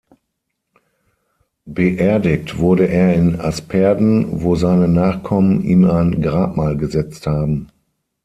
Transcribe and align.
Beerdigt 1.65 2.57
wurde 2.57 2.85
er 2.87 3.13
in 3.13 3.39
Asperden, 3.39 4.41
wo 4.41 4.55
seine 4.55 4.87
Nachkommen 4.87 5.61
ihm 5.63 5.87
ein 5.87 6.23
Grabmal 6.23 6.75
gesetzt 6.75 7.27
haben. 7.27 7.67